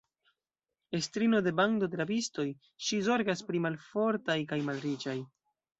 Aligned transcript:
Estrino 0.99 1.41
de 1.49 1.53
bando 1.59 1.91
de 1.91 1.99
rabistoj, 2.01 2.47
Ŝi 2.87 3.01
zorgas 3.11 3.47
pri 3.51 3.65
malfortaj 3.69 4.41
kaj 4.53 4.65
malriĉaj. 4.71 5.21